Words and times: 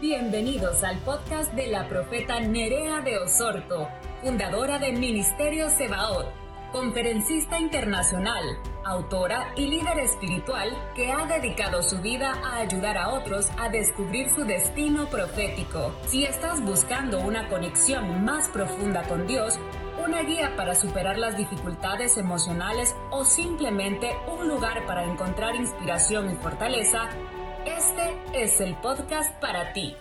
Bienvenidos 0.00 0.82
al 0.82 0.96
podcast 1.00 1.52
de 1.52 1.66
la 1.66 1.86
profeta 1.86 2.40
Nerea 2.40 3.02
de 3.02 3.18
Osorto, 3.18 3.86
fundadora 4.22 4.78
de 4.78 4.92
Ministerio 4.92 5.68
Sebaot, 5.68 6.26
conferencista 6.72 7.60
internacional, 7.60 8.42
autora 8.82 9.52
y 9.56 9.66
líder 9.66 9.98
espiritual 9.98 10.70
que 10.94 11.12
ha 11.12 11.26
dedicado 11.26 11.82
su 11.82 12.00
vida 12.00 12.32
a 12.42 12.60
ayudar 12.60 12.96
a 12.96 13.10
otros 13.10 13.50
a 13.58 13.68
descubrir 13.68 14.30
su 14.34 14.46
destino 14.46 15.04
profético. 15.10 15.92
Si 16.06 16.24
estás 16.24 16.64
buscando 16.64 17.20
una 17.20 17.50
conexión 17.50 18.24
más 18.24 18.48
profunda 18.48 19.02
con 19.02 19.26
Dios, 19.26 19.58
una 20.02 20.22
guía 20.22 20.56
para 20.56 20.74
superar 20.74 21.18
las 21.18 21.36
dificultades 21.36 22.16
emocionales 22.16 22.96
o 23.10 23.26
simplemente 23.26 24.16
un 24.34 24.48
lugar 24.48 24.86
para 24.86 25.04
encontrar 25.04 25.56
inspiración 25.56 26.30
y 26.30 26.34
fortaleza, 26.36 27.10
este 27.66 28.16
es 28.34 28.60
el 28.60 28.74
podcast 28.76 29.32
para 29.40 29.72
ti. 29.72 29.94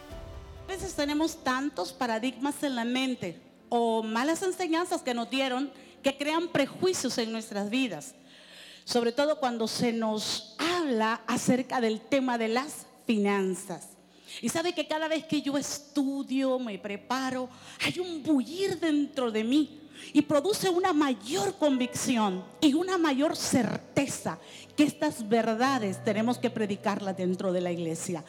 A 0.64 0.68
veces 0.68 0.94
tenemos 0.96 1.44
tantos 1.44 1.92
paradigmas 1.92 2.62
en 2.64 2.76
la 2.76 2.86
mente 2.86 3.42
o 3.70 4.04
malas 4.04 4.44
enseñanzas 4.44 5.02
que 5.02 5.14
nos 5.14 5.30
dieron 5.30 5.72
que 6.04 6.18
crean 6.18 6.48
prejuicios 6.48 7.18
en 7.18 7.32
nuestras 7.32 7.70
vidas. 7.70 8.16
Sobre 8.86 9.12
todo 9.12 9.40
cuando 9.40 9.68
se 9.68 9.92
nos 9.92 10.56
habla 10.58 11.22
acerca 11.28 11.82
del 11.82 12.02
tema 12.02 12.38
de 12.38 12.48
las 12.48 12.88
finanzas. 13.06 13.90
Y 14.42 14.50
sabe 14.50 14.74
que 14.74 14.88
cada 14.88 15.08
vez 15.08 15.26
que 15.26 15.42
yo 15.42 15.58
estudio, 15.58 16.60
me 16.60 16.78
preparo, 16.78 17.50
hay 17.84 18.00
un 18.00 18.24
bullir 18.24 18.80
dentro 18.80 19.32
de 19.32 19.44
mí 19.44 19.89
y 20.14 20.22
produce 20.22 20.70
una 20.70 20.94
mayor 20.94 21.56
convicción 21.58 22.44
y 22.62 22.74
una 22.74 22.98
mayor 22.98 23.36
certeza 23.36 24.40
que 24.76 24.84
estas 24.84 25.28
verdades 25.28 26.04
tenemos 26.04 26.38
que 26.38 26.50
predicarlas 26.50 27.18
dentro 27.18 27.52
de 27.52 27.62
la 27.62 27.72
iglesia 27.72 28.24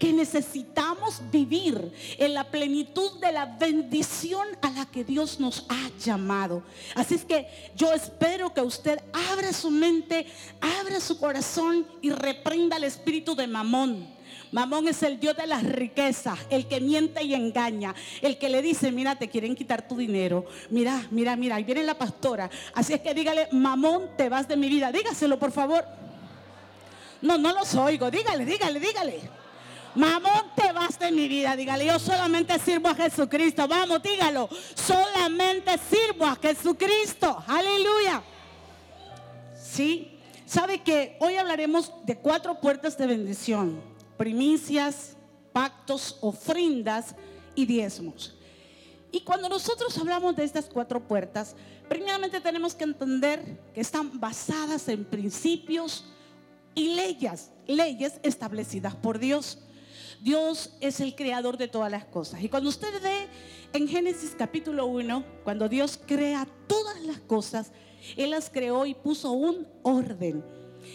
que 0.00 0.14
necesitamos 0.14 1.20
vivir 1.30 1.92
en 2.16 2.32
la 2.32 2.44
plenitud 2.44 3.20
de 3.20 3.32
la 3.32 3.44
bendición 3.44 4.48
a 4.62 4.70
la 4.70 4.86
que 4.86 5.04
Dios 5.04 5.38
nos 5.38 5.66
ha 5.68 5.90
llamado. 6.02 6.62
Así 6.94 7.16
es 7.16 7.24
que 7.26 7.46
yo 7.76 7.92
espero 7.92 8.54
que 8.54 8.62
usted 8.62 8.98
abra 9.12 9.52
su 9.52 9.70
mente, 9.70 10.26
abra 10.58 11.00
su 11.00 11.18
corazón 11.18 11.86
y 12.00 12.10
reprenda 12.12 12.78
el 12.78 12.84
espíritu 12.84 13.36
de 13.36 13.46
Mamón 13.46 14.19
Mamón 14.52 14.88
es 14.88 15.02
el 15.04 15.20
Dios 15.20 15.36
de 15.36 15.46
las 15.46 15.62
riquezas, 15.62 16.38
el 16.50 16.66
que 16.66 16.80
miente 16.80 17.22
y 17.22 17.34
engaña, 17.34 17.94
el 18.20 18.36
que 18.36 18.48
le 18.48 18.62
dice, 18.62 18.90
mira, 18.90 19.16
te 19.16 19.28
quieren 19.28 19.54
quitar 19.54 19.86
tu 19.86 19.96
dinero. 19.96 20.44
Mira, 20.70 21.06
mira, 21.10 21.36
mira, 21.36 21.56
ahí 21.56 21.64
viene 21.64 21.84
la 21.84 21.96
pastora. 21.96 22.50
Así 22.74 22.92
es 22.92 23.00
que 23.00 23.14
dígale, 23.14 23.48
Mamón, 23.52 24.10
te 24.16 24.28
vas 24.28 24.48
de 24.48 24.56
mi 24.56 24.68
vida. 24.68 24.90
Dígaselo, 24.90 25.38
por 25.38 25.52
favor. 25.52 25.84
No, 27.22 27.38
no 27.38 27.52
los 27.52 27.74
oigo. 27.76 28.10
Dígale, 28.10 28.44
dígale, 28.44 28.80
dígale. 28.80 29.20
Mamón, 29.94 30.52
te 30.56 30.72
vas 30.72 30.98
de 30.98 31.12
mi 31.12 31.28
vida. 31.28 31.54
Dígale, 31.54 31.86
yo 31.86 31.98
solamente 31.98 32.58
sirvo 32.58 32.88
a 32.88 32.94
Jesucristo. 32.94 33.68
Vamos, 33.68 34.02
dígalo. 34.02 34.48
Solamente 34.74 35.78
sirvo 35.78 36.26
a 36.26 36.36
Jesucristo. 36.36 37.42
Aleluya. 37.46 38.22
Sí. 39.62 40.16
¿Sabe 40.44 40.80
que 40.82 41.16
hoy 41.20 41.36
hablaremos 41.36 41.92
de 42.04 42.16
cuatro 42.16 42.60
puertas 42.60 42.98
de 42.98 43.06
bendición? 43.06 43.89
Primicias, 44.20 45.16
pactos, 45.50 46.18
ofrendas 46.20 47.14
y 47.54 47.64
diezmos. 47.64 48.36
Y 49.10 49.22
cuando 49.22 49.48
nosotros 49.48 49.96
hablamos 49.96 50.36
de 50.36 50.44
estas 50.44 50.66
cuatro 50.66 51.08
puertas, 51.08 51.56
primeramente 51.88 52.38
tenemos 52.42 52.74
que 52.74 52.84
entender 52.84 53.58
que 53.72 53.80
están 53.80 54.20
basadas 54.20 54.86
en 54.90 55.06
principios 55.06 56.04
y 56.74 56.96
leyes, 56.96 57.50
leyes 57.66 58.20
establecidas 58.22 58.94
por 58.94 59.18
Dios. 59.18 59.56
Dios 60.20 60.76
es 60.82 61.00
el 61.00 61.14
creador 61.14 61.56
de 61.56 61.68
todas 61.68 61.90
las 61.90 62.04
cosas. 62.04 62.42
Y 62.42 62.50
cuando 62.50 62.68
usted 62.68 63.02
ve 63.02 63.26
en 63.72 63.88
Génesis 63.88 64.34
capítulo 64.36 64.84
1, 64.84 65.24
cuando 65.44 65.66
Dios 65.66 65.98
crea 66.06 66.46
todas 66.66 67.00
las 67.04 67.20
cosas, 67.20 67.72
Él 68.18 68.32
las 68.32 68.50
creó 68.50 68.84
y 68.84 68.92
puso 68.92 69.32
un 69.32 69.66
orden. 69.82 70.44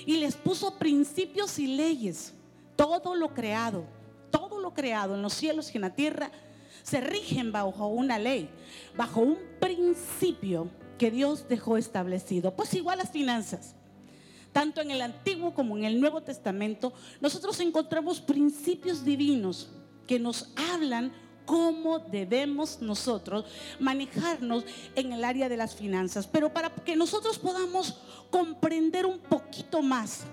Y 0.05 0.17
les 0.17 0.35
puso 0.35 0.77
principios 0.77 1.57
y 1.57 1.65
leyes 1.65 2.35
todo 2.75 3.15
lo 3.15 3.33
creado, 3.33 3.85
todo 4.31 4.59
lo 4.59 4.73
creado 4.73 5.15
en 5.15 5.21
los 5.21 5.33
cielos 5.33 5.73
y 5.73 5.77
en 5.77 5.81
la 5.81 5.95
tierra, 5.95 6.31
se 6.83 7.01
rigen 7.01 7.51
bajo 7.51 7.87
una 7.87 8.19
ley, 8.19 8.49
bajo 8.95 9.21
un 9.21 9.37
principio 9.59 10.69
que 10.97 11.11
Dios 11.11 11.47
dejó 11.47 11.77
establecido. 11.77 12.55
Pues 12.55 12.73
igual 12.73 12.99
las 12.99 13.09
finanzas. 13.09 13.75
Tanto 14.51 14.81
en 14.81 14.91
el 14.91 15.01
Antiguo 15.01 15.53
como 15.53 15.77
en 15.77 15.83
el 15.83 15.99
Nuevo 15.99 16.21
Testamento, 16.21 16.93
nosotros 17.19 17.59
encontramos 17.59 18.21
principios 18.21 19.03
divinos 19.03 19.69
que 20.07 20.19
nos 20.19 20.49
hablan 20.71 21.11
cómo 21.45 21.99
debemos 21.99 22.81
nosotros 22.81 23.45
manejarnos 23.79 24.63
en 24.95 25.13
el 25.13 25.23
área 25.23 25.49
de 25.49 25.57
las 25.57 25.75
finanzas. 25.75 26.27
Pero 26.27 26.53
para 26.53 26.69
que 26.69 26.95
nosotros 26.95 27.37
podamos 27.37 27.99
comprender 28.29 29.05
un 29.05 29.19
poquito 29.19 29.81
más 29.81 30.23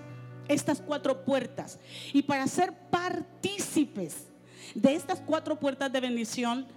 estas 0.47 0.81
cuatro 0.81 1.23
puertas. 1.23 1.79
Y 2.13 2.23
para 2.23 2.47
ser 2.47 2.73
partícipes 2.89 4.27
de 4.75 4.95
estas 4.95 5.19
cuatro 5.19 5.59
puertas 5.59 5.91
de 5.91 5.99
bendición, 5.99 6.67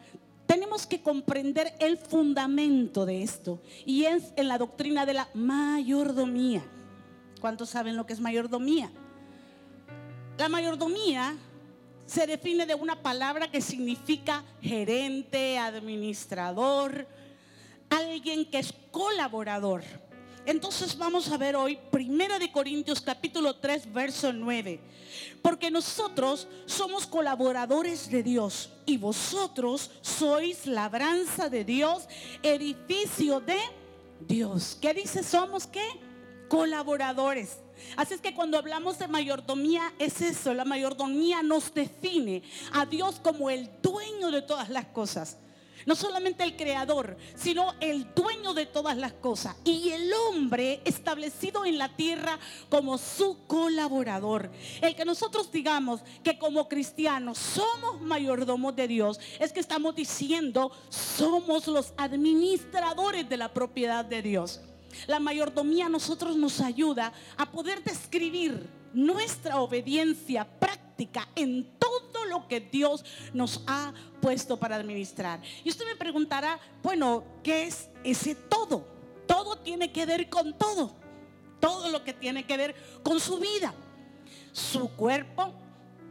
tenemos 0.46 0.86
que 0.86 1.02
comprender 1.02 1.74
el 1.80 1.98
fundamento 1.98 3.04
de 3.04 3.22
esto. 3.22 3.60
Y 3.84 4.04
es 4.04 4.32
en 4.36 4.48
la 4.48 4.58
doctrina 4.58 5.04
de 5.06 5.14
la 5.14 5.28
mayordomía. 5.34 6.62
¿Cuántos 7.40 7.70
saben 7.70 7.96
lo 7.96 8.06
que 8.06 8.12
es 8.12 8.20
mayordomía? 8.20 8.90
La 10.38 10.48
mayordomía 10.48 11.36
se 12.06 12.26
define 12.26 12.66
de 12.66 12.74
una 12.74 13.02
palabra 13.02 13.50
que 13.50 13.60
significa 13.60 14.44
gerente, 14.60 15.58
administrador, 15.58 17.06
alguien 17.90 18.48
que 18.48 18.60
es 18.60 18.72
colaborador. 18.90 19.82
Entonces 20.46 20.96
vamos 20.96 21.28
a 21.32 21.36
ver 21.36 21.56
hoy 21.56 21.76
Primera 21.90 22.38
de 22.38 22.52
Corintios 22.52 23.00
capítulo 23.00 23.56
3 23.56 23.92
verso 23.92 24.32
9. 24.32 24.78
Porque 25.42 25.72
nosotros 25.72 26.46
somos 26.66 27.04
colaboradores 27.04 28.08
de 28.08 28.22
Dios 28.22 28.70
y 28.86 28.96
vosotros 28.96 29.90
sois 30.02 30.66
labranza 30.66 31.48
de 31.48 31.64
Dios, 31.64 32.08
edificio 32.44 33.40
de 33.40 33.58
Dios. 34.20 34.78
¿Qué 34.80 34.94
dice? 34.94 35.24
Somos 35.24 35.66
qué? 35.66 35.84
Colaboradores. 36.48 37.58
Así 37.96 38.14
es 38.14 38.20
que 38.20 38.32
cuando 38.32 38.56
hablamos 38.56 39.00
de 39.00 39.08
mayordomía 39.08 39.92
es 39.98 40.20
eso, 40.20 40.54
la 40.54 40.64
mayordomía 40.64 41.42
nos 41.42 41.74
define 41.74 42.44
a 42.72 42.86
Dios 42.86 43.20
como 43.20 43.50
el 43.50 43.68
dueño 43.82 44.30
de 44.30 44.42
todas 44.42 44.68
las 44.68 44.86
cosas. 44.86 45.38
No 45.84 45.94
solamente 45.94 46.42
el 46.42 46.56
creador, 46.56 47.16
sino 47.34 47.74
el 47.80 48.12
dueño 48.14 48.54
de 48.54 48.66
todas 48.66 48.96
las 48.96 49.12
cosas. 49.12 49.56
Y 49.64 49.90
el 49.90 50.12
hombre 50.12 50.80
establecido 50.84 51.64
en 51.64 51.78
la 51.78 51.94
tierra 51.94 52.38
como 52.68 52.98
su 52.98 53.46
colaborador. 53.46 54.50
El 54.80 54.96
que 54.96 55.04
nosotros 55.04 55.52
digamos 55.52 56.00
que 56.24 56.38
como 56.38 56.68
cristianos 56.68 57.38
somos 57.38 58.00
mayordomos 58.00 58.74
de 58.74 58.88
Dios, 58.88 59.20
es 59.38 59.52
que 59.52 59.60
estamos 59.60 59.94
diciendo 59.94 60.72
somos 60.88 61.66
los 61.66 61.92
administradores 61.96 63.28
de 63.28 63.36
la 63.36 63.52
propiedad 63.52 64.04
de 64.04 64.22
Dios. 64.22 64.60
La 65.06 65.20
mayordomía 65.20 65.86
a 65.86 65.90
nosotros 65.90 66.36
nos 66.36 66.60
ayuda 66.60 67.12
a 67.36 67.50
poder 67.50 67.82
describir 67.84 68.68
nuestra 68.94 69.60
obediencia 69.60 70.46
práctica 70.58 71.28
en 71.36 71.78
todo 71.78 71.85
lo 72.26 72.46
que 72.48 72.60
Dios 72.60 73.04
nos 73.32 73.62
ha 73.66 73.92
puesto 74.20 74.58
para 74.58 74.76
administrar. 74.76 75.40
Y 75.64 75.70
usted 75.70 75.86
me 75.86 75.96
preguntará, 75.96 76.58
bueno, 76.82 77.24
¿qué 77.42 77.64
es 77.64 77.88
ese 78.04 78.34
todo? 78.34 78.86
Todo 79.26 79.58
tiene 79.58 79.92
que 79.92 80.06
ver 80.06 80.28
con 80.28 80.56
todo. 80.56 80.94
Todo 81.60 81.88
lo 81.90 82.04
que 82.04 82.12
tiene 82.12 82.44
que 82.46 82.56
ver 82.56 82.74
con 83.02 83.18
su 83.20 83.38
vida. 83.38 83.74
Su 84.52 84.88
cuerpo. 84.90 85.52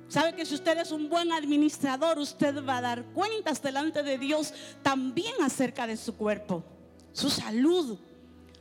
Sabe 0.07 0.35
que 0.35 0.45
si 0.45 0.55
usted 0.55 0.77
es 0.77 0.91
un 0.91 1.09
buen 1.09 1.31
administrador, 1.31 2.19
usted 2.19 2.63
va 2.63 2.77
a 2.77 2.81
dar 2.81 3.03
cuentas 3.05 3.61
delante 3.61 4.03
de 4.03 4.17
Dios 4.17 4.53
también 4.83 5.33
acerca 5.41 5.87
de 5.87 5.97
su 5.97 6.15
cuerpo. 6.15 6.63
Su 7.11 7.29
salud. 7.29 7.97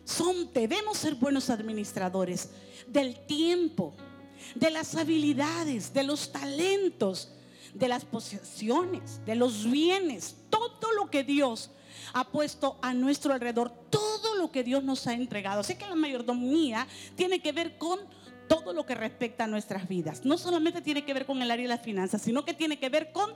Son, 0.04 0.52
debemos 0.52 0.98
ser 0.98 1.14
buenos 1.14 1.48
administradores 1.50 2.50
del 2.86 3.24
tiempo, 3.26 3.94
de 4.54 4.70
las 4.70 4.94
habilidades, 4.94 5.92
de 5.92 6.02
los 6.02 6.30
talentos, 6.30 7.30
de 7.74 7.88
las 7.88 8.04
posesiones, 8.04 9.20
de 9.26 9.34
los 9.34 9.70
bienes, 9.70 10.36
todo 10.48 10.92
lo 10.92 11.10
que 11.10 11.24
Dios 11.24 11.70
ha 12.12 12.24
puesto 12.24 12.78
a 12.82 12.94
nuestro 12.94 13.32
alrededor, 13.32 13.70
todo 13.90 14.36
lo 14.36 14.50
que 14.50 14.62
Dios 14.62 14.82
nos 14.84 15.06
ha 15.06 15.14
entregado. 15.14 15.60
Así 15.60 15.74
que 15.74 15.86
la 15.86 15.94
mayordomía 15.94 16.86
tiene 17.16 17.40
que 17.40 17.52
ver 17.52 17.76
con 17.76 18.00
todo 18.48 18.72
lo 18.72 18.84
que 18.84 18.94
respecta 18.94 19.44
a 19.44 19.46
nuestras 19.46 19.88
vidas. 19.88 20.24
No 20.24 20.38
solamente 20.38 20.82
tiene 20.82 21.04
que 21.04 21.14
ver 21.14 21.26
con 21.26 21.40
el 21.40 21.50
área 21.50 21.64
de 21.64 21.68
las 21.68 21.82
finanzas, 21.82 22.22
sino 22.22 22.44
que 22.44 22.54
tiene 22.54 22.78
que 22.78 22.88
ver 22.88 23.12
con 23.12 23.32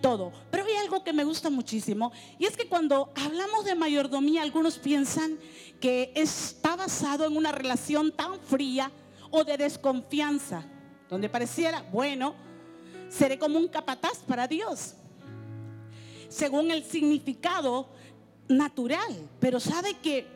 todo. 0.00 0.32
Pero 0.50 0.64
hay 0.64 0.76
algo 0.76 1.02
que 1.02 1.12
me 1.12 1.24
gusta 1.24 1.50
muchísimo 1.50 2.12
y 2.38 2.46
es 2.46 2.56
que 2.56 2.68
cuando 2.68 3.12
hablamos 3.16 3.64
de 3.64 3.74
mayordomía, 3.74 4.42
algunos 4.42 4.78
piensan 4.78 5.38
que 5.80 6.12
está 6.14 6.76
basado 6.76 7.26
en 7.26 7.36
una 7.36 7.52
relación 7.52 8.12
tan 8.12 8.40
fría 8.40 8.90
o 9.30 9.44
de 9.44 9.56
desconfianza, 9.56 10.64
donde 11.08 11.28
pareciera, 11.28 11.82
bueno, 11.92 12.34
seré 13.08 13.38
como 13.38 13.58
un 13.58 13.68
capataz 13.68 14.18
para 14.26 14.48
Dios, 14.48 14.94
según 16.28 16.70
el 16.70 16.84
significado 16.84 17.88
natural. 18.48 19.28
Pero 19.40 19.60
sabe 19.60 19.94
que 20.02 20.26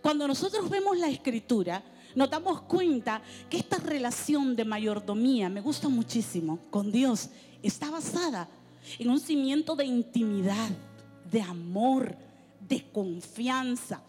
cuando 0.00 0.26
nosotros 0.26 0.68
vemos 0.68 0.98
la 0.98 1.08
escritura, 1.08 1.82
nos 2.14 2.30
damos 2.30 2.62
cuenta 2.62 3.22
que 3.48 3.58
esta 3.58 3.78
relación 3.78 4.54
de 4.56 4.64
mayordomía, 4.64 5.48
me 5.48 5.60
gusta 5.60 5.88
muchísimo, 5.88 6.58
con 6.70 6.92
Dios, 6.92 7.30
está 7.62 7.90
basada 7.90 8.48
en 8.98 9.10
un 9.10 9.20
cimiento 9.20 9.76
de 9.76 9.84
intimidad, 9.84 10.70
de 11.30 11.40
amor, 11.40 12.16
de 12.60 12.90
confianza. 12.90 14.02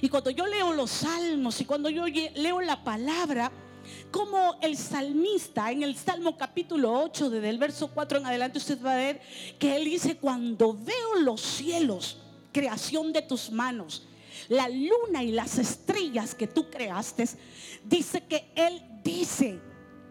Y 0.00 0.08
cuando 0.08 0.30
yo 0.30 0.46
leo 0.46 0.72
los 0.72 0.90
salmos 0.90 1.60
y 1.60 1.64
cuando 1.64 1.90
yo 1.90 2.06
leo 2.06 2.60
la 2.60 2.82
palabra, 2.84 3.50
como 4.10 4.58
el 4.60 4.76
salmista 4.76 5.70
en 5.70 5.82
el 5.82 5.96
Salmo 5.96 6.36
capítulo 6.36 6.92
8, 7.02 7.30
desde 7.30 7.48
el 7.48 7.58
verso 7.58 7.90
4 7.92 8.18
en 8.18 8.26
adelante, 8.26 8.58
usted 8.58 8.82
va 8.84 8.92
a 8.92 8.96
ver 8.96 9.20
que 9.58 9.76
él 9.76 9.84
dice, 9.84 10.16
cuando 10.16 10.74
veo 10.74 11.16
los 11.22 11.40
cielos, 11.40 12.18
creación 12.52 13.12
de 13.12 13.22
tus 13.22 13.50
manos, 13.50 14.06
la 14.48 14.68
luna 14.68 15.22
y 15.22 15.32
las 15.32 15.58
estrellas 15.58 16.34
que 16.34 16.46
tú 16.46 16.70
creaste, 16.70 17.28
dice 17.84 18.22
que 18.22 18.50
él 18.54 18.82
dice, 19.04 19.60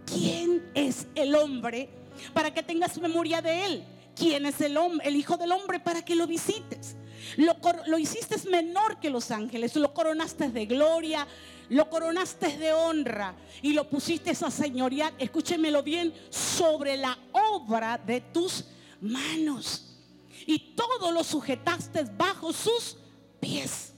¿quién 0.06 0.70
es 0.74 1.08
el 1.16 1.36
hombre 1.36 1.90
para 2.34 2.54
que 2.54 2.64
tengas 2.64 2.98
memoria 3.00 3.42
de 3.42 3.66
él? 3.66 3.84
¿Quién 4.16 4.46
es 4.46 4.60
el 4.62 4.78
hombre, 4.78 5.08
el 5.08 5.16
hijo 5.16 5.38
del 5.38 5.52
hombre 5.52 5.80
para 5.80 6.04
que 6.04 6.16
lo 6.16 6.28
visites? 6.28 6.96
Lo, 7.38 7.56
lo 7.88 7.98
hiciste 7.98 8.36
menor 8.50 9.00
que 9.00 9.10
los 9.10 9.32
ángeles, 9.32 9.76
lo 9.76 9.94
coronaste 9.94 10.50
de 10.50 10.66
gloria, 10.66 11.28
lo 11.70 11.90
coronaste 11.90 12.58
de 12.58 12.74
honra 12.74 13.36
y 13.62 13.74
lo 13.74 13.90
pusiste 13.90 14.32
a 14.32 14.52
señorear, 14.52 15.14
escúchemelo 15.20 15.84
bien, 15.84 16.14
sobre 16.30 16.98
la 16.98 17.18
obra 17.32 17.98
de 17.98 18.22
tus 18.22 18.66
manos. 19.02 19.86
Y 20.46 20.74
todo 20.76 21.12
lo 21.12 21.24
sujetaste 21.24 22.06
bajo 22.18 22.52
sus 22.52 22.98
pies. 23.40 23.94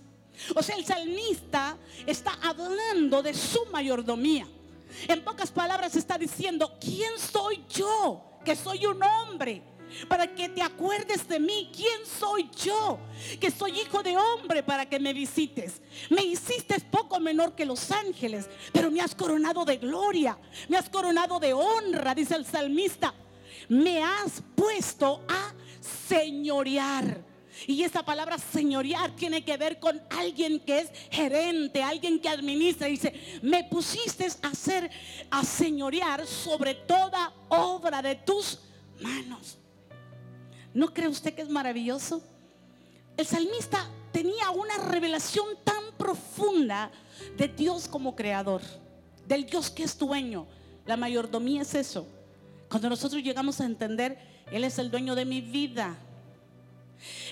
O 0.56 0.62
sea, 0.62 0.76
el 0.76 0.86
salmista 0.86 1.78
está 2.06 2.34
hablando 2.42 3.22
de 3.22 3.34
su 3.34 3.66
mayordomía. 3.72 4.48
En 5.08 5.24
pocas 5.24 5.52
palabras 5.52 5.96
está 5.96 6.18
diciendo, 6.18 6.78
¿quién 6.80 7.18
soy 7.18 7.64
yo? 7.70 8.40
Que 8.44 8.56
soy 8.56 8.86
un 8.86 9.02
hombre 9.02 9.62
para 10.08 10.28
que 10.34 10.50
te 10.50 10.62
acuerdes 10.62 11.28
de 11.28 11.40
mí. 11.40 11.70
¿Quién 11.76 12.06
soy 12.06 12.50
yo? 12.64 13.00
Que 13.40 13.52
soy 13.52 13.80
hijo 13.80 14.04
de 14.04 14.18
hombre 14.18 14.64
para 14.64 14.88
que 14.88 15.00
me 15.00 15.14
visites. 15.14 15.82
Me 16.10 16.24
hiciste 16.24 16.80
poco 16.80 17.20
menor 17.20 17.56
que 17.56 17.66
los 17.66 17.92
ángeles, 17.92 18.50
pero 18.72 18.92
me 18.92 19.02
has 19.02 19.16
coronado 19.16 19.66
de 19.66 19.78
gloria, 19.78 20.38
me 20.68 20.78
has 20.78 20.90
coronado 20.90 21.40
de 21.40 21.54
honra, 21.54 22.16
dice 22.16 22.36
el 22.36 22.46
salmista. 22.46 23.14
Me 23.70 24.04
has 24.04 24.42
puesto 24.56 25.24
a 25.28 25.54
señorear. 26.08 27.32
Y 27.68 27.84
esa 27.84 28.04
palabra 28.04 28.38
señorear 28.38 29.16
tiene 29.16 29.44
que 29.44 29.58
ver 29.58 29.80
con 29.80 30.02
alguien 30.10 30.60
que 30.60 30.80
es 30.80 30.92
gerente, 31.12 31.84
alguien 31.84 32.20
que 32.20 32.30
administra. 32.30 32.88
Dice, 32.88 33.14
me 33.42 33.64
pusiste 33.64 34.28
a 34.42 34.48
hacer, 34.48 34.90
a 35.30 35.44
señorear 35.44 36.26
sobre 36.26 36.74
toda 36.76 37.34
obra 37.50 38.02
de 38.02 38.16
tus 38.16 38.60
manos. 39.00 39.58
¿No 40.74 40.94
cree 40.94 41.08
usted 41.08 41.34
que 41.34 41.42
es 41.42 41.50
maravilloso? 41.50 42.22
El 43.18 43.26
salmista 43.26 43.88
tenía 44.12 44.50
una 44.52 44.78
revelación 44.78 45.46
tan 45.64 45.92
profunda 45.98 46.92
de 47.38 47.48
Dios 47.48 47.88
como 47.88 48.16
creador, 48.16 48.62
del 49.28 49.46
Dios 49.46 49.70
que 49.70 49.84
es 49.84 49.98
dueño. 49.98 50.48
La 50.86 50.98
mayordomía 50.98 51.62
es 51.62 51.76
eso. 51.76 52.08
Cuando 52.70 52.90
nosotros 52.90 53.22
llegamos 53.22 53.60
a 53.60 53.66
entender, 53.66 54.18
Él 54.52 54.64
es 54.64 54.80
el 54.80 54.90
dueño 54.90 55.14
de 55.16 55.26
mi 55.26 55.42
vida. 55.42 55.98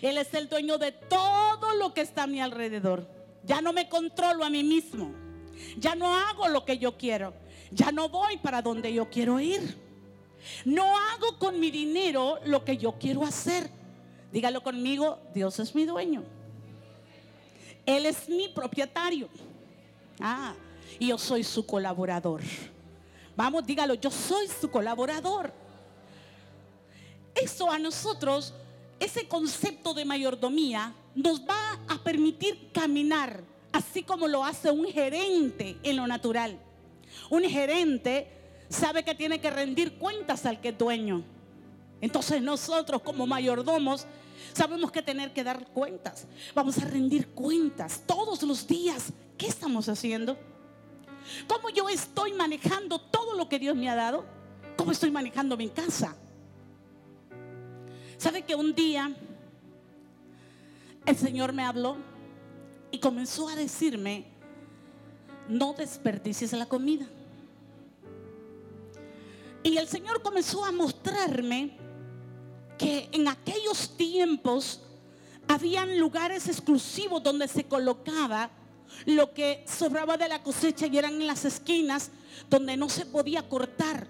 Él 0.01 0.18
es 0.18 0.33
el 0.33 0.50
dueño 0.50 0.77
de 0.77 0.92
todo 0.92 1.74
lo 1.75 1.94
que 1.94 2.01
está 2.01 2.24
a 2.24 2.27
mi 2.27 2.42
alrededor. 2.42 3.07
Ya 3.45 3.62
no 3.62 3.71
me 3.71 3.88
controlo 3.88 4.44
a 4.44 4.50
mí 4.50 4.63
mismo. 4.63 5.12
Ya 5.77 5.95
no 5.95 6.15
hago 6.15 6.47
lo 6.47 6.65
que 6.65 6.77
yo 6.77 6.97
quiero. 6.97 7.33
Ya 7.71 7.92
no 7.92 8.09
voy 8.09 8.38
para 8.38 8.62
donde 8.62 8.94
yo 8.94 9.09
quiero 9.09 9.39
ir. 9.39 9.88
No 10.65 10.97
hago 10.97 11.38
con 11.38 11.59
mi 11.59 11.71
dinero 11.71 12.39
lo 12.45 12.63
que 12.63 12.77
yo 12.77 12.94
quiero 12.94 13.24
hacer. 13.24 13.69
Dígalo 14.31 14.62
conmigo, 14.62 15.19
Dios 15.33 15.59
es 15.59 15.74
mi 15.75 15.86
dueño. 15.86 16.24
Él 17.86 18.06
es 18.06 18.30
mi 18.30 18.47
propietario. 18.50 19.27
Ah, 20.19 20.53
y 21.00 21.07
yo 21.07 21.18
soy 21.18 21.44
su 21.44 21.65
colaborador. 21.65 22.41
Vamos, 23.36 23.65
dígalo, 23.65 23.94
yo 23.95 24.12
soy 24.12 24.47
su 24.47 24.69
colaborador. 24.69 25.51
Eso 27.33 27.71
a 27.71 27.80
nosotros, 27.80 28.53
ese 29.00 29.27
concepto 29.27 29.94
de 29.94 30.06
mayordomía, 30.06 30.94
nos 31.15 31.42
va 31.42 31.80
a 31.88 31.97
permitir 32.03 32.69
caminar, 32.74 33.44
así 33.71 34.03
como 34.03 34.27
lo 34.27 34.44
hace 34.44 34.69
un 34.71 34.85
gerente 34.88 35.77
en 35.83 35.95
lo 35.95 36.06
natural. 36.06 36.59
Un 37.30 37.44
gerente 37.44 38.38
sabe 38.69 39.04
que 39.04 39.16
tiene 39.16 39.42
que 39.42 39.50
rendir 39.50 39.98
cuentas 39.98 40.45
al 40.45 40.62
que 40.62 40.69
es 40.69 40.77
dueño. 40.77 41.24
Entonces 42.01 42.42
nosotros 42.42 43.01
como 43.01 43.27
mayordomos 43.27 44.06
sabemos 44.54 44.92
que 44.92 45.01
tener 45.01 45.33
que 45.33 45.44
dar 45.44 45.68
cuentas. 45.68 46.27
Vamos 46.56 46.77
a 46.77 46.86
rendir 46.86 47.30
cuentas 47.30 48.04
todos 48.06 48.42
los 48.44 48.66
días. 48.68 49.12
¿Qué 49.38 49.48
estamos 49.48 49.89
haciendo? 49.89 50.38
¿Cómo 51.48 51.69
yo 51.69 51.89
estoy 51.89 52.33
manejando 52.33 53.00
todo 53.00 53.36
lo 53.36 53.50
que 53.50 53.60
Dios 53.60 53.75
me 53.75 53.89
ha 53.89 53.95
dado? 53.95 54.25
¿Cómo 54.77 54.92
estoy 54.92 55.12
manejando 55.12 55.57
mi 55.57 55.69
casa? 55.69 56.16
¿Sabe 58.18 58.44
que 58.44 58.56
un 58.56 58.74
día 58.74 59.13
el 61.06 61.18
Señor 61.18 61.54
me 61.54 61.63
habló 61.63 61.98
y 62.92 63.00
comenzó 63.00 63.50
a 63.50 63.56
decirme, 63.56 64.25
no 65.48 65.74
desperdicies 65.74 66.54
la 66.54 66.66
comida? 66.66 67.07
Y 69.63 69.77
el 69.77 69.88
Señor 69.88 70.21
comenzó 70.21 70.63
a 70.63 70.71
mostrarme 70.71 71.77
que 72.77 73.09
en 73.11 73.27
aquellos 73.27 73.97
tiempos 73.97 74.81
habían 75.47 76.00
lugares 76.00 76.47
exclusivos 76.47 77.21
donde 77.21 77.47
se 77.47 77.65
colocaba 77.65 78.51
lo 79.06 79.33
que 79.33 79.63
sobraba 79.67 80.17
de 80.17 80.29
la 80.29 80.41
cosecha 80.41 80.88
y 80.88 80.97
eran 80.97 81.13
en 81.13 81.27
las 81.27 81.45
esquinas 81.45 82.11
donde 82.50 82.77
no 82.77 82.89
se 82.89 83.06
podía 83.06 83.47
cortar. 83.47 84.07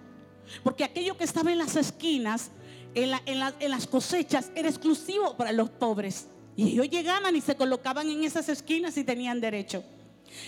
Porque 0.63 0.83
aquello 0.83 1.17
que 1.17 1.23
estaba 1.23 1.51
en 1.51 1.57
las 1.57 1.75
esquinas, 1.75 2.51
en, 2.93 3.11
en 3.25 3.71
las 3.71 3.87
cosechas, 3.87 4.51
era 4.55 4.69
exclusivo 4.69 5.35
para 5.35 5.51
los 5.51 5.69
pobres. 5.69 6.27
Y 6.55 6.69
ellos 6.69 6.89
llegaban 6.89 7.35
y 7.35 7.41
se 7.41 7.55
colocaban 7.55 8.09
en 8.09 8.23
esas 8.23 8.49
esquinas 8.49 8.97
y 8.97 9.03
tenían 9.03 9.39
derecho. 9.39 9.83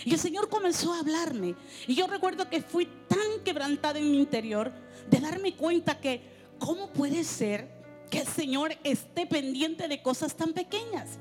Y 0.04 0.12
el 0.12 0.18
Señor 0.18 0.48
comenzó 0.48 0.92
a 0.92 1.00
hablarme. 1.00 1.54
Y 1.86 1.94
yo 1.94 2.06
recuerdo 2.06 2.48
que 2.48 2.62
fui 2.62 2.86
tan 3.08 3.44
quebrantada 3.44 3.98
en 3.98 4.10
mi 4.10 4.18
interior 4.18 4.72
de 5.08 5.20
darme 5.20 5.54
cuenta 5.54 6.00
que, 6.00 6.22
¿cómo 6.58 6.92
puede 6.92 7.24
ser 7.24 7.68
que 8.10 8.20
el 8.20 8.26
Señor 8.26 8.76
esté 8.84 9.26
pendiente 9.26 9.88
de 9.88 10.02
cosas 10.02 10.34
tan 10.34 10.52
pequeñas? 10.52 11.18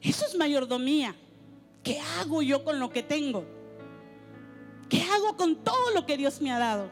Eso 0.00 0.26
es 0.26 0.34
mayordomía. 0.36 1.14
¿Qué 1.82 2.00
hago 2.18 2.42
yo 2.42 2.64
con 2.64 2.78
lo 2.78 2.90
que 2.90 3.02
tengo? 3.02 3.44
¿Qué 4.88 5.02
hago 5.02 5.36
con 5.36 5.56
todo 5.56 5.90
lo 5.94 6.06
que 6.06 6.16
Dios 6.16 6.40
me 6.40 6.52
ha 6.52 6.58
dado? 6.58 6.90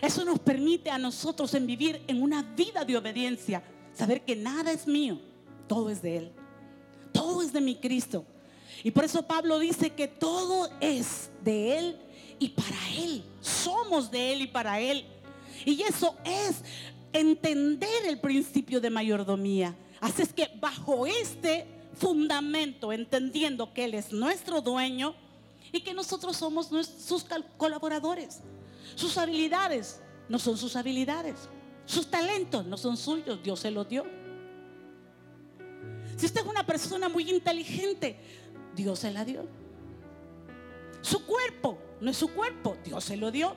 Eso 0.00 0.24
nos 0.24 0.38
permite 0.38 0.90
a 0.90 0.98
nosotros 0.98 1.54
en 1.54 1.66
vivir 1.66 2.02
en 2.06 2.22
una 2.22 2.42
vida 2.42 2.84
de 2.84 2.96
obediencia, 2.96 3.62
saber 3.92 4.24
que 4.24 4.36
nada 4.36 4.72
es 4.72 4.86
mío, 4.86 5.20
todo 5.66 5.90
es 5.90 6.02
de 6.02 6.18
Él. 6.18 6.32
Todo 7.12 7.42
es 7.42 7.52
de 7.52 7.60
mi 7.60 7.76
Cristo. 7.76 8.24
Y 8.82 8.90
por 8.90 9.04
eso 9.04 9.26
Pablo 9.26 9.58
dice 9.58 9.90
que 9.90 10.08
todo 10.08 10.70
es 10.80 11.30
de 11.42 11.78
Él 11.78 11.98
y 12.38 12.50
para 12.50 12.90
Él. 12.96 13.24
Somos 13.40 14.10
de 14.10 14.32
Él 14.32 14.42
y 14.42 14.46
para 14.46 14.80
Él. 14.80 15.04
Y 15.64 15.82
eso 15.82 16.16
es 16.24 16.62
entender 17.12 18.06
el 18.06 18.18
principio 18.20 18.80
de 18.80 18.90
mayordomía. 18.90 19.74
Así 20.00 20.22
es 20.22 20.32
que 20.32 20.50
bajo 20.60 21.06
este 21.06 21.66
fundamento, 21.94 22.92
entendiendo 22.92 23.72
que 23.72 23.84
Él 23.84 23.94
es 23.94 24.12
nuestro 24.12 24.60
dueño 24.60 25.14
y 25.72 25.80
que 25.80 25.94
nosotros 25.94 26.36
somos 26.36 26.68
sus 26.98 27.24
colaboradores, 27.56 28.40
sus 28.94 29.16
habilidades 29.16 30.00
no 30.28 30.38
son 30.38 30.56
sus 30.56 30.76
habilidades, 30.76 31.48
sus 31.86 32.10
talentos 32.10 32.64
no 32.66 32.76
son 32.76 32.96
suyos, 32.96 33.42
Dios 33.42 33.60
se 33.60 33.70
los 33.70 33.88
dio. 33.88 34.04
Si 36.16 36.26
usted 36.26 36.42
es 36.42 36.46
una 36.46 36.64
persona 36.64 37.08
muy 37.08 37.28
inteligente, 37.30 38.18
Dios 38.74 39.00
se 39.00 39.10
la 39.10 39.24
dio. 39.24 39.46
Su 41.02 41.24
cuerpo 41.26 41.78
no 42.00 42.10
es 42.10 42.16
su 42.16 42.28
cuerpo, 42.28 42.76
Dios 42.84 43.04
se 43.04 43.16
lo 43.16 43.30
dio. 43.30 43.54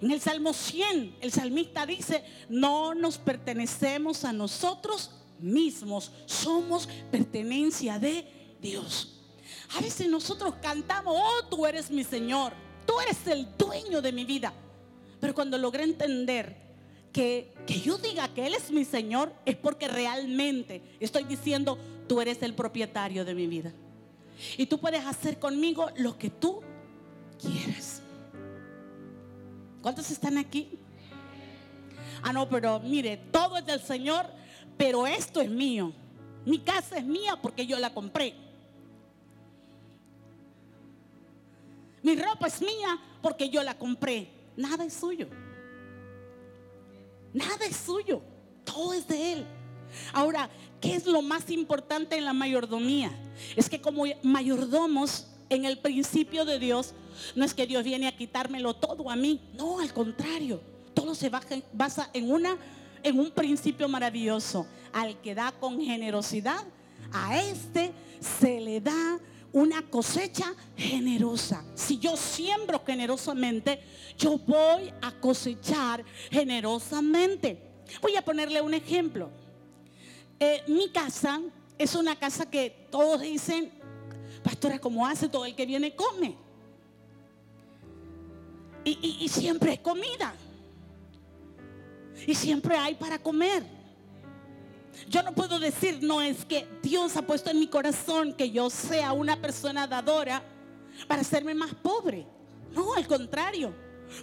En 0.00 0.10
el 0.10 0.20
Salmo 0.20 0.52
100, 0.52 1.16
el 1.20 1.32
salmista 1.32 1.86
dice, 1.86 2.24
no 2.48 2.94
nos 2.94 3.18
pertenecemos 3.18 4.24
a 4.24 4.32
nosotros 4.32 5.10
mismos, 5.38 6.12
somos 6.26 6.88
pertenencia 7.10 7.98
de 7.98 8.26
Dios. 8.60 9.20
A 9.76 9.80
veces 9.80 10.08
nosotros 10.08 10.54
cantamos, 10.62 11.14
oh, 11.16 11.46
tú 11.48 11.66
eres 11.66 11.90
mi 11.90 12.04
Señor, 12.04 12.52
tú 12.86 12.98
eres 13.00 13.26
el 13.26 13.46
dueño 13.56 14.00
de 14.00 14.12
mi 14.12 14.24
vida. 14.24 14.52
Pero 15.20 15.34
cuando 15.34 15.58
logré 15.58 15.84
entender 15.84 16.56
que, 17.12 17.54
que 17.66 17.80
yo 17.80 17.98
diga 17.98 18.32
que 18.32 18.46
Él 18.46 18.54
es 18.54 18.70
mi 18.70 18.84
Señor 18.84 19.32
es 19.44 19.56
porque 19.56 19.88
realmente 19.88 20.82
estoy 21.00 21.24
diciendo, 21.24 21.78
tú 22.08 22.20
eres 22.20 22.42
el 22.42 22.54
propietario 22.54 23.24
de 23.24 23.34
mi 23.34 23.46
vida. 23.46 23.72
Y 24.56 24.66
tú 24.66 24.78
puedes 24.78 25.04
hacer 25.04 25.38
conmigo 25.38 25.90
lo 25.96 26.18
que 26.18 26.30
tú 26.30 26.60
quieras. 27.40 28.02
¿Cuántos 29.80 30.10
están 30.10 30.38
aquí? 30.38 30.78
Ah, 32.22 32.32
no, 32.32 32.48
pero 32.48 32.80
mire, 32.80 33.16
todo 33.16 33.56
es 33.58 33.66
del 33.66 33.80
Señor, 33.80 34.26
pero 34.76 35.06
esto 35.06 35.40
es 35.40 35.50
mío. 35.50 35.92
Mi 36.44 36.58
casa 36.58 36.98
es 36.98 37.04
mía 37.04 37.36
porque 37.40 37.66
yo 37.66 37.78
la 37.78 37.92
compré. 37.92 38.34
Mi 42.02 42.16
ropa 42.16 42.48
es 42.48 42.60
mía 42.60 42.98
porque 43.20 43.48
yo 43.48 43.62
la 43.62 43.78
compré. 43.78 44.28
Nada 44.56 44.84
es 44.84 44.94
suyo. 44.94 45.28
Nada 47.32 47.64
es 47.64 47.76
suyo. 47.76 48.22
Todo 48.64 48.92
es 48.92 49.06
de 49.06 49.32
Él. 49.32 49.46
Ahora, 50.12 50.50
¿qué 50.80 50.94
es 50.94 51.06
lo 51.06 51.22
más 51.22 51.50
importante 51.50 52.16
en 52.16 52.24
la 52.24 52.32
mayordomía? 52.32 53.10
Es 53.56 53.68
que 53.68 53.80
como 53.80 54.04
mayordomos 54.22 55.26
en 55.48 55.64
el 55.64 55.78
principio 55.78 56.44
de 56.44 56.58
Dios, 56.58 56.94
no 57.34 57.44
es 57.44 57.54
que 57.54 57.66
Dios 57.66 57.84
viene 57.84 58.08
a 58.08 58.16
quitármelo 58.16 58.74
todo 58.74 59.10
a 59.10 59.16
mí. 59.16 59.40
No, 59.54 59.80
al 59.80 59.92
contrario. 59.92 60.60
Todo 60.94 61.14
se 61.14 61.30
basa 61.72 62.10
en, 62.12 62.30
una, 62.30 62.56
en 63.02 63.18
un 63.18 63.30
principio 63.30 63.88
maravilloso. 63.88 64.66
Al 64.92 65.20
que 65.20 65.34
da 65.34 65.52
con 65.52 65.80
generosidad, 65.80 66.64
a 67.12 67.40
este 67.40 67.92
se 68.20 68.60
le 68.60 68.80
da 68.80 69.18
una 69.52 69.82
cosecha 69.82 70.54
generosa. 70.76 71.64
Si 71.74 71.98
yo 71.98 72.16
siembro 72.16 72.82
generosamente, 72.86 73.82
yo 74.18 74.38
voy 74.38 74.92
a 75.02 75.12
cosechar 75.12 76.04
generosamente. 76.30 77.58
Voy 78.00 78.16
a 78.16 78.24
ponerle 78.24 78.60
un 78.60 78.74
ejemplo. 78.74 79.30
Eh, 80.44 80.64
mi 80.66 80.88
casa 80.88 81.40
es 81.78 81.94
una 81.94 82.18
casa 82.18 82.50
que 82.50 82.88
todos 82.90 83.20
dicen, 83.20 83.70
pastora, 84.42 84.80
como 84.80 85.06
hace 85.06 85.28
todo 85.28 85.46
el 85.46 85.54
que 85.54 85.64
viene 85.64 85.94
come. 85.94 86.36
y 88.84 89.28
siempre 89.28 89.74
es 89.74 89.78
comida. 89.78 90.34
Y 92.26 92.34
siempre 92.34 92.76
hay 92.76 92.96
para 92.96 93.20
comer. 93.20 93.62
Yo 95.08 95.22
no 95.22 95.32
puedo 95.32 95.60
decir, 95.60 96.00
no 96.02 96.20
es 96.20 96.44
que 96.44 96.66
Dios 96.82 97.16
ha 97.16 97.22
puesto 97.22 97.50
en 97.50 97.60
mi 97.60 97.68
corazón 97.68 98.32
que 98.32 98.50
yo 98.50 98.68
sea 98.68 99.12
una 99.12 99.40
persona 99.40 99.86
dadora 99.86 100.42
para 101.06 101.20
hacerme 101.20 101.54
más 101.54 101.72
pobre. 101.72 102.26
No, 102.72 102.94
al 102.94 103.06
contrario. 103.06 103.72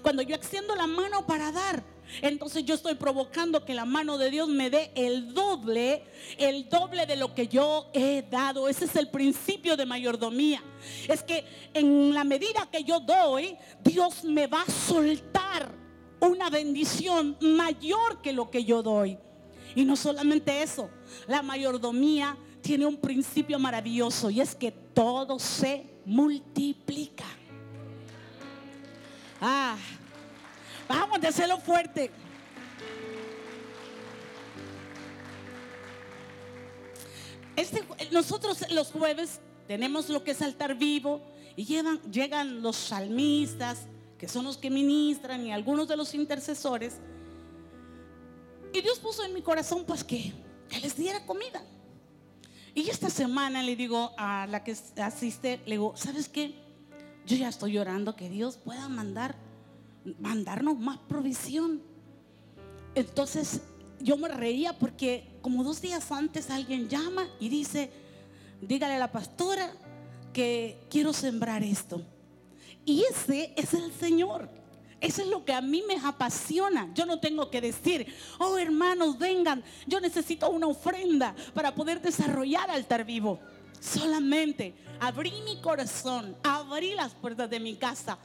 Cuando 0.01 0.21
yo 0.21 0.35
extiendo 0.35 0.75
la 0.75 0.85
mano 0.85 1.25
para 1.25 1.49
dar, 1.53 1.81
entonces 2.21 2.65
yo 2.65 2.75
estoy 2.75 2.95
provocando 2.95 3.63
que 3.63 3.73
la 3.73 3.85
mano 3.85 4.17
de 4.17 4.29
Dios 4.29 4.47
me 4.49 4.69
dé 4.69 4.91
el 4.95 5.33
doble, 5.33 6.03
el 6.37 6.67
doble 6.69 7.05
de 7.05 7.15
lo 7.15 7.33
que 7.33 7.47
yo 7.47 7.89
he 7.93 8.23
dado. 8.29 8.67
Ese 8.67 8.85
es 8.85 8.95
el 8.95 9.09
principio 9.09 9.77
de 9.77 9.85
mayordomía. 9.85 10.61
Es 11.07 11.23
que 11.23 11.45
en 11.73 12.13
la 12.13 12.23
medida 12.23 12.67
que 12.71 12.83
yo 12.83 12.99
doy, 12.99 13.57
Dios 13.83 14.23
me 14.23 14.47
va 14.47 14.63
a 14.63 14.71
soltar 14.71 15.69
una 16.19 16.49
bendición 16.49 17.37
mayor 17.41 18.21
que 18.21 18.33
lo 18.33 18.49
que 18.49 18.63
yo 18.65 18.81
doy. 18.81 19.17
Y 19.75 19.85
no 19.85 19.95
solamente 19.95 20.63
eso, 20.63 20.89
la 21.27 21.41
mayordomía 21.41 22.37
tiene 22.61 22.85
un 22.85 22.97
principio 22.97 23.59
maravilloso 23.59 24.29
y 24.29 24.41
es 24.41 24.55
que 24.55 24.71
todo 24.71 25.39
se 25.39 25.85
multiplica. 26.05 27.25
Ah, 29.39 29.77
hacerlo 31.27 31.59
fuerte. 31.59 32.11
Este, 37.55 37.83
nosotros 38.11 38.71
los 38.71 38.91
jueves 38.91 39.41
tenemos 39.67 40.09
lo 40.09 40.23
que 40.23 40.31
es 40.31 40.41
altar 40.41 40.75
vivo 40.75 41.21
y 41.55 41.65
llegan, 41.65 41.99
llegan 42.11 42.61
los 42.61 42.77
salmistas, 42.77 43.87
que 44.17 44.27
son 44.27 44.45
los 44.45 44.57
que 44.57 44.69
ministran 44.69 45.45
y 45.45 45.51
algunos 45.51 45.87
de 45.87 45.97
los 45.97 46.13
intercesores. 46.13 46.95
Y 48.73 48.81
Dios 48.81 48.99
puso 48.99 49.23
en 49.25 49.33
mi 49.33 49.41
corazón 49.41 49.83
pues 49.85 50.03
que, 50.03 50.33
les 50.81 50.95
diera 50.95 51.25
comida. 51.25 51.63
Y 52.75 52.89
esta 52.89 53.09
semana 53.09 53.63
le 53.63 53.75
digo 53.75 54.13
a 54.17 54.45
la 54.47 54.63
que 54.63 54.75
asiste, 55.01 55.59
le 55.65 55.71
digo, 55.71 55.93
¿sabes 55.95 56.29
qué? 56.29 56.53
Yo 57.25 57.35
ya 57.35 57.49
estoy 57.49 57.73
llorando 57.73 58.15
que 58.15 58.29
Dios 58.29 58.57
pueda 58.57 58.87
mandar, 58.87 59.35
mandarnos 60.19 60.77
más 60.79 60.97
provisión. 60.99 61.81
Entonces 62.95 63.61
yo 63.99 64.17
me 64.17 64.29
reía 64.29 64.73
porque 64.73 65.27
como 65.41 65.63
dos 65.63 65.81
días 65.81 66.11
antes 66.11 66.49
alguien 66.49 66.89
llama 66.89 67.27
y 67.39 67.49
dice, 67.49 67.91
dígale 68.61 68.95
a 68.95 68.99
la 68.99 69.11
pastora 69.11 69.71
que 70.33 70.79
quiero 70.89 71.13
sembrar 71.13 71.63
esto. 71.63 72.01
Y 72.85 73.03
ese 73.03 73.53
es 73.55 73.73
el 73.73 73.91
Señor. 73.91 74.49
Eso 75.01 75.21
es 75.21 75.29
lo 75.29 75.45
que 75.45 75.53
a 75.53 75.61
mí 75.61 75.83
me 75.87 75.95
apasiona. 75.95 76.91
Yo 76.93 77.05
no 77.05 77.19
tengo 77.19 77.49
que 77.49 77.61
decir, 77.61 78.13
oh 78.37 78.57
hermanos, 78.57 79.17
vengan, 79.17 79.63
yo 79.87 80.01
necesito 80.01 80.49
una 80.49 80.67
ofrenda 80.67 81.35
para 81.53 81.73
poder 81.73 82.01
desarrollar 82.01 82.69
altar 82.69 83.05
vivo. 83.05 83.39
Solamente 83.79 84.73
abrí 84.99 85.31
mi 85.45 85.61
corazón, 85.61 86.35
abrí 86.43 86.95
las 86.95 87.13
puertas 87.13 87.49
de 87.49 87.61
mi 87.61 87.75
casa 87.75 88.17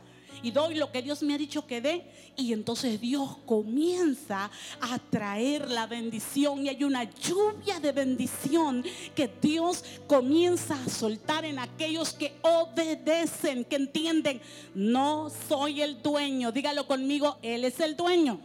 y 0.44 0.50
doy 0.50 0.74
lo 0.74 0.92
que 0.92 1.00
Dios 1.00 1.22
me 1.22 1.34
ha 1.34 1.38
dicho 1.38 1.66
que 1.66 1.80
dé. 1.80 2.04
Y 2.36 2.52
entonces 2.52 3.00
Dios 3.00 3.38
comienza 3.46 4.50
a 4.78 4.98
traer 4.98 5.70
la 5.70 5.86
bendición 5.86 6.64
y 6.64 6.68
hay 6.68 6.84
una 6.84 7.04
lluvia 7.04 7.80
de 7.80 7.92
bendición 7.92 8.84
que 9.14 9.30
Dios 9.40 9.82
comienza 10.06 10.74
a 10.74 10.90
soltar 10.90 11.46
en 11.46 11.58
aquellos 11.58 12.12
que 12.12 12.34
obedecen, 12.42 13.64
que 13.64 13.76
entienden, 13.76 14.42
no 14.74 15.30
soy 15.48 15.80
el 15.80 16.02
dueño. 16.02 16.52
Dígalo 16.52 16.86
conmigo, 16.86 17.38
Él 17.40 17.64
es 17.64 17.80
el 17.80 17.96
dueño. 17.96 18.38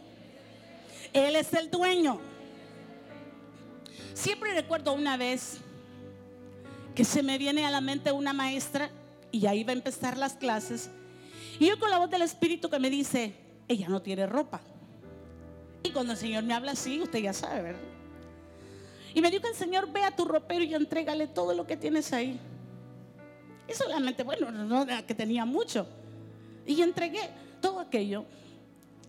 Él 1.12 1.36
es 1.36 1.52
el 1.52 1.70
dueño. 1.70 2.18
Siempre 4.14 4.54
recuerdo 4.54 4.94
una 4.94 5.18
vez 5.18 5.58
que 6.94 7.04
se 7.04 7.22
me 7.22 7.36
viene 7.36 7.66
a 7.66 7.70
la 7.70 7.82
mente 7.82 8.10
una 8.10 8.32
maestra 8.32 8.90
y 9.32 9.44
ahí 9.44 9.64
va 9.64 9.72
a 9.72 9.74
empezar 9.74 10.16
las 10.16 10.32
clases 10.32 10.88
y 11.58 11.66
yo 11.66 11.78
con 11.78 11.90
la 11.90 11.98
voz 11.98 12.10
del 12.10 12.22
Espíritu 12.22 12.68
que 12.68 12.78
me 12.78 12.90
dice, 12.90 13.34
ella 13.68 13.88
no 13.88 14.02
tiene 14.02 14.26
ropa. 14.26 14.60
Y 15.82 15.90
cuando 15.90 16.12
el 16.12 16.18
Señor 16.18 16.44
me 16.44 16.54
habla 16.54 16.72
así, 16.72 17.00
usted 17.00 17.20
ya 17.20 17.32
sabe, 17.32 17.62
¿verdad? 17.62 17.80
Y 19.14 19.20
me 19.20 19.30
dijo 19.30 19.42
que 19.42 19.48
el 19.48 19.54
Señor 19.54 19.90
ve 19.90 20.04
a 20.04 20.14
tu 20.14 20.24
ropero 20.24 20.62
y 20.62 20.74
entrégale 20.74 21.26
todo 21.26 21.54
lo 21.54 21.66
que 21.66 21.76
tienes 21.76 22.12
ahí. 22.12 22.38
Y 23.68 23.72
solamente, 23.72 24.22
bueno, 24.22 24.50
no 24.50 24.86
que 25.06 25.14
tenía 25.14 25.44
mucho. 25.44 25.86
Y 26.66 26.80
entregué 26.82 27.30
todo 27.60 27.80
aquello. 27.80 28.24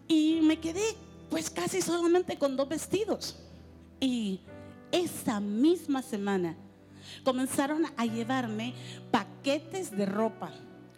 Y 0.08 0.40
me 0.42 0.60
quedé 0.60 0.96
pues 1.30 1.50
casi 1.50 1.82
solamente 1.82 2.38
con 2.38 2.58
dos 2.58 2.68
vestidos. 2.68 3.38
Y 4.00 4.42
esa 4.92 5.40
misma 5.40 6.02
semana 6.02 6.56
comenzaron 7.24 7.86
a 7.96 8.06
llevarme 8.06 8.74
paquetes 9.12 9.92
de 9.96 10.06
ropa 10.06 10.52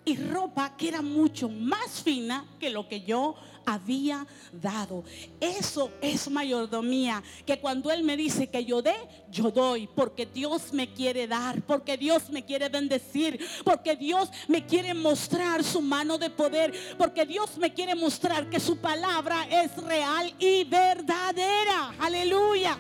y 0.06 0.18
ropa 0.18 0.76
que 0.76 0.90
era 0.90 1.02
mucho 1.02 1.50
más 1.50 2.02
fina 2.04 2.46
que 2.60 2.70
lo 2.70 2.88
que 2.88 3.02
yo 3.02 3.36
había 3.66 4.26
dado. 4.52 5.04
Eso 5.40 5.92
es 6.02 6.30
mayordomía, 6.30 7.24
que 7.46 7.60
cuando 7.60 7.92
Él 7.92 8.04
me 8.04 8.18
dice 8.18 8.48
que 8.48 8.66
yo 8.66 8.82
dé, 8.82 8.96
yo 9.32 9.52
doy, 9.52 9.88
porque 9.88 10.26
Dios 10.26 10.74
me 10.74 10.92
quiere 10.92 11.28
dar, 11.28 11.62
porque 11.62 11.98
Dios 11.98 12.30
me 12.30 12.44
quiere 12.44 12.70
bendecir, 12.70 13.40
porque 13.64 13.96
Dios 13.96 14.30
me 14.48 14.66
quiere 14.66 14.94
mostrar 14.94 15.64
su 15.64 15.82
mano 15.82 16.18
de 16.18 16.30
poder, 16.30 16.74
porque 16.98 17.26
Dios 17.26 17.58
me 17.58 17.74
quiere 17.74 17.96
mostrar 17.96 18.50
que 18.50 18.60
su 18.60 18.78
palabra 18.78 19.48
es 19.50 19.76
real 19.78 20.34
y 20.40 20.64
verdadera. 20.66 21.94
Aleluya. 22.00 22.78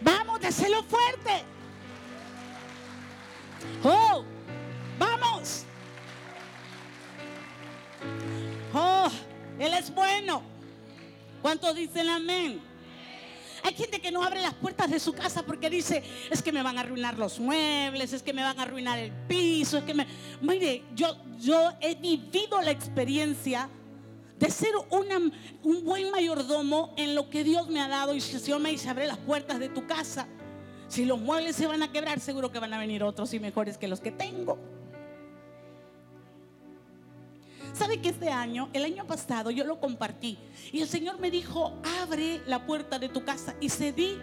Vamos, 0.00 0.44
hacerlo 0.44 0.84
fuerte. 0.84 1.44
Oh. 3.82 4.24
Vamos. 4.98 5.25
Es 9.76 9.94
bueno. 9.94 10.42
¿Cuántos 11.42 11.74
dicen 11.74 12.08
amén? 12.08 12.60
Hay 13.62 13.74
gente 13.74 14.00
que 14.00 14.12
no 14.12 14.22
abre 14.22 14.40
las 14.42 14.54
puertas 14.54 14.90
de 14.90 15.00
su 15.00 15.12
casa 15.12 15.44
porque 15.44 15.68
dice, 15.68 16.02
es 16.30 16.42
que 16.42 16.52
me 16.52 16.62
van 16.62 16.78
a 16.78 16.82
arruinar 16.82 17.18
los 17.18 17.40
muebles, 17.40 18.12
es 18.12 18.22
que 18.22 18.32
me 18.32 18.42
van 18.42 18.58
a 18.58 18.62
arruinar 18.62 18.98
el 18.98 19.10
piso, 19.26 19.78
es 19.78 19.84
que 19.84 19.94
me... 19.94 20.06
Mire, 20.40 20.84
yo, 20.94 21.16
yo 21.40 21.72
he 21.80 21.96
vivido 21.96 22.60
la 22.62 22.70
experiencia 22.70 23.68
de 24.38 24.50
ser 24.50 24.70
un 24.90 25.84
buen 25.84 26.10
mayordomo 26.10 26.94
en 26.96 27.14
lo 27.14 27.28
que 27.28 27.42
Dios 27.42 27.68
me 27.68 27.80
ha 27.80 27.88
dado 27.88 28.14
y 28.14 28.20
si 28.20 28.38
Señor 28.38 28.60
me 28.60 28.70
dice, 28.70 28.88
abre 28.88 29.06
las 29.06 29.18
puertas 29.18 29.58
de 29.58 29.68
tu 29.68 29.86
casa. 29.86 30.28
Si 30.88 31.04
los 31.04 31.18
muebles 31.18 31.56
se 31.56 31.66
van 31.66 31.82
a 31.82 31.90
quebrar, 31.90 32.20
seguro 32.20 32.52
que 32.52 32.60
van 32.60 32.72
a 32.72 32.78
venir 32.78 33.02
otros 33.02 33.34
y 33.34 33.40
mejores 33.40 33.78
que 33.78 33.88
los 33.88 34.00
que 34.00 34.12
tengo. 34.12 34.75
¿Sabe 37.76 38.00
que 38.00 38.08
este 38.08 38.30
año, 38.30 38.70
el 38.72 38.84
año 38.84 39.06
pasado, 39.06 39.50
yo 39.50 39.62
lo 39.64 39.78
compartí 39.78 40.38
y 40.72 40.80
el 40.80 40.88
Señor 40.88 41.20
me 41.20 41.30
dijo, 41.30 41.74
abre 42.00 42.40
la 42.46 42.64
puerta 42.64 42.98
de 42.98 43.10
tu 43.10 43.22
casa 43.22 43.54
y 43.60 43.68
cedí 43.68 44.16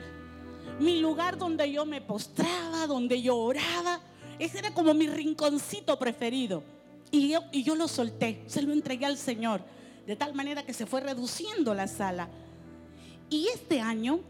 mi 0.80 1.00
lugar 1.00 1.38
donde 1.38 1.72
yo 1.72 1.86
me 1.86 2.02
postraba, 2.02 2.88
donde 2.88 3.22
yo 3.22 3.38
oraba. 3.38 4.00
Ese 4.40 4.58
era 4.58 4.74
como 4.74 4.96
mi 4.96 5.08
rinconcito 5.08 6.00
preferido. 6.00 6.64
Y 7.12 7.30
yo, 7.30 7.42
y 7.52 7.62
yo 7.62 7.76
lo 7.76 7.88
solté, 7.88 8.44
se 8.48 8.64
lo 8.64 8.74
entregué 8.74 9.06
al 9.06 9.18
Señor, 9.18 9.62
de 10.08 10.16
tal 10.16 10.34
manera 10.34 10.66
que 10.66 10.74
se 10.74 10.88
fue 10.88 11.02
reduciendo 11.02 11.76
la 11.76 11.88
sala. 11.88 12.30
Y 13.30 13.50
este 13.50 13.82
año 13.82 14.22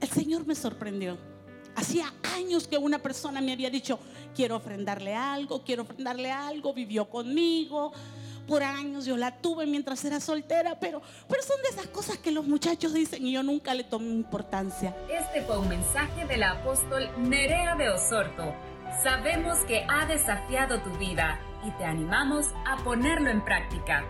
el 0.00 0.08
Señor 0.08 0.46
me 0.46 0.54
sorprendió. 0.54 1.18
Hacía 1.76 2.12
años 2.34 2.66
que 2.66 2.78
una 2.78 2.98
persona 2.98 3.42
me 3.42 3.52
había 3.52 3.68
dicho, 3.68 3.98
quiero 4.34 4.56
ofrendarle 4.56 5.14
algo, 5.14 5.62
quiero 5.62 5.82
ofrendarle 5.82 6.30
algo, 6.30 6.72
vivió 6.72 7.10
conmigo. 7.10 7.92
Por 8.50 8.64
años 8.64 9.04
yo 9.04 9.16
la 9.16 9.36
tuve 9.36 9.64
mientras 9.64 10.04
era 10.04 10.18
soltera, 10.18 10.76
pero, 10.80 11.00
pero 11.28 11.40
son 11.40 11.62
de 11.62 11.68
esas 11.68 11.86
cosas 11.86 12.18
que 12.18 12.32
los 12.32 12.48
muchachos 12.48 12.92
dicen 12.92 13.24
y 13.24 13.30
yo 13.30 13.44
nunca 13.44 13.74
le 13.74 13.84
tomé 13.84 14.08
importancia. 14.08 14.92
Este 15.08 15.42
fue 15.42 15.56
un 15.56 15.68
mensaje 15.68 16.26
del 16.26 16.42
apóstol 16.42 17.08
Nerea 17.16 17.76
de 17.76 17.90
Osorto. 17.90 18.52
Sabemos 19.04 19.56
que 19.68 19.86
ha 19.88 20.04
desafiado 20.06 20.80
tu 20.82 20.90
vida 20.98 21.38
y 21.64 21.70
te 21.78 21.84
animamos 21.84 22.48
a 22.66 22.82
ponerlo 22.82 23.30
en 23.30 23.44
práctica. 23.44 24.04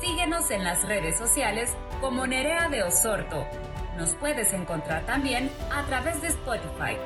Síguenos 0.00 0.50
en 0.50 0.64
las 0.64 0.82
redes 0.88 1.16
sociales 1.16 1.70
como 2.00 2.26
Nerea 2.26 2.68
de 2.70 2.82
Osorto. 2.82 3.46
Nos 3.96 4.16
puedes 4.16 4.52
encontrar 4.52 5.06
también 5.06 5.48
a 5.70 5.86
través 5.86 6.20
de 6.22 6.26
Spotify, 6.26 6.96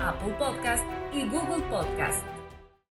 Apple 0.00 0.34
Podcast 0.38 0.84
y 1.12 1.28
Google 1.28 1.64
Podcast. 1.64 2.22